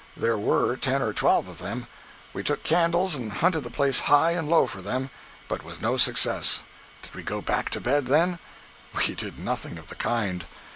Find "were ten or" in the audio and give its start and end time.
0.35-1.13